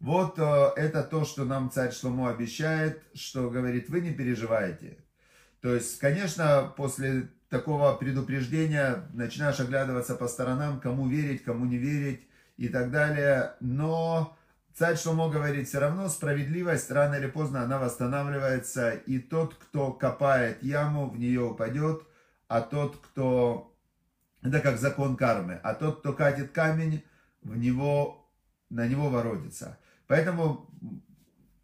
Вот 0.00 0.38
э, 0.38 0.70
это 0.76 1.02
то, 1.02 1.26
что 1.26 1.44
нам 1.44 1.70
царь 1.70 1.92
Шломо 1.92 2.30
обещает, 2.30 3.02
что 3.12 3.50
говорит, 3.50 3.90
вы 3.90 4.00
не 4.00 4.10
переживайте. 4.10 4.96
То 5.60 5.74
есть, 5.74 5.98
конечно, 5.98 6.72
после 6.78 7.28
такого 7.52 7.92
предупреждения 7.92 9.04
начинаешь 9.12 9.60
оглядываться 9.60 10.14
по 10.14 10.26
сторонам, 10.26 10.80
кому 10.80 11.06
верить, 11.06 11.44
кому 11.44 11.66
не 11.66 11.76
верить 11.76 12.26
и 12.56 12.70
так 12.70 12.90
далее. 12.90 13.52
Но 13.60 14.34
царь 14.72 14.96
Шломо 14.96 15.28
говорит, 15.28 15.68
все 15.68 15.78
равно 15.78 16.08
справедливость 16.08 16.90
рано 16.90 17.16
или 17.16 17.26
поздно 17.26 17.62
она 17.62 17.78
восстанавливается. 17.78 18.92
И 18.92 19.18
тот, 19.18 19.54
кто 19.54 19.92
копает 19.92 20.62
яму, 20.62 21.10
в 21.10 21.18
нее 21.18 21.42
упадет, 21.42 22.02
а 22.48 22.62
тот, 22.62 22.96
кто 22.96 23.76
это 24.40 24.60
как 24.60 24.78
закон 24.78 25.14
кармы. 25.16 25.60
А 25.62 25.74
тот, 25.74 26.00
кто 26.00 26.14
катит 26.14 26.52
камень, 26.52 27.04
в 27.42 27.54
него, 27.58 28.30
на 28.70 28.88
него 28.88 29.10
воротится. 29.10 29.78
Поэтому 30.06 30.70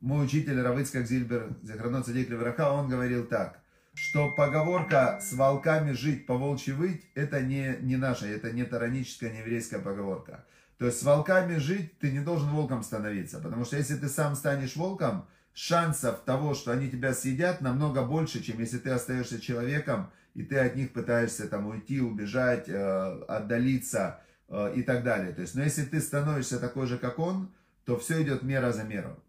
мой 0.01 0.27
учитель 0.27 0.61
Равыцкак 0.61 1.07
Зильбер, 1.07 1.57
Захранот 1.62 2.05
Садик 2.05 2.29
Левраха, 2.29 2.72
он 2.72 2.90
говорил 2.90 3.24
так, 3.24 3.62
что 3.99 4.31
поговорка 4.31 5.19
«с 5.21 5.33
волками 5.33 5.93
жить, 5.93 6.27
по 6.27 6.35
волчьи 6.35 6.73
выть» 6.73 7.05
это 7.15 7.41
не, 7.41 7.77
не 7.81 7.97
наша, 7.97 8.27
это 8.27 8.53
не 8.53 8.65
тараническая, 8.65 9.31
не 9.31 9.41
еврейская 9.41 9.81
поговорка. 9.81 10.45
То 10.79 10.87
есть 10.87 11.01
с 11.01 11.03
волками 11.03 11.57
жить 11.57 11.99
ты 11.99 12.13
не 12.13 12.21
должен 12.21 12.49
волком 12.51 12.83
становиться, 12.83 13.41
потому 13.41 13.65
что 13.65 13.77
если 13.77 13.97
ты 13.97 14.09
сам 14.09 14.37
станешь 14.37 14.77
волком, 14.77 15.27
шансов 15.53 16.21
того, 16.25 16.55
что 16.55 16.71
они 16.71 16.89
тебя 16.89 17.13
съедят, 17.13 17.61
намного 17.61 18.03
больше, 18.03 18.43
чем 18.43 18.61
если 18.61 18.79
ты 18.79 18.91
остаешься 18.91 19.41
человеком, 19.41 20.11
и 20.35 20.45
ты 20.45 20.57
от 20.59 20.77
них 20.77 20.93
пытаешься 20.93 21.49
там 21.49 21.67
уйти, 21.67 22.01
убежать, 22.01 22.69
э, 22.69 23.23
отдалиться 23.27 24.21
э, 24.49 24.75
и 24.77 24.83
так 24.83 25.03
далее. 25.03 25.33
То 25.33 25.41
есть, 25.41 25.57
но 25.57 25.65
если 25.65 25.85
ты 25.85 26.01
становишься 26.01 26.61
такой 26.61 26.87
же, 26.87 26.97
как 26.97 27.19
он, 27.19 27.53
то 27.85 27.99
все 27.99 28.23
идет 28.23 28.43
мера 28.45 28.71
за 28.71 28.85
меру. 28.85 29.21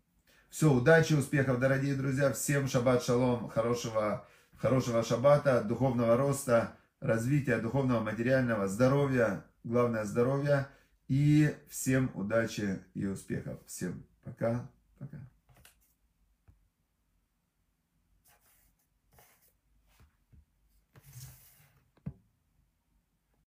Все, 0.51 0.71
удачи, 0.71 1.13
успехов, 1.13 1.59
дорогие 1.59 1.95
друзья. 1.95 2.31
Всем 2.31 2.67
шаббат 2.67 3.03
шалом, 3.03 3.49
хорошего, 3.49 4.27
хорошего 4.59 5.03
шаббата, 5.03 5.63
духовного 5.63 6.17
роста, 6.17 6.75
развития 6.99 7.57
духовного, 7.59 8.01
материального, 8.01 8.67
здоровья, 8.67 9.45
главное 9.63 10.03
здоровья. 10.05 10.67
И 11.07 11.55
всем 11.69 12.11
удачи 12.13 12.79
и 12.93 13.05
успехов. 13.07 13.57
Всем 13.65 14.05
пока, 14.23 14.69
пока. 14.99 15.17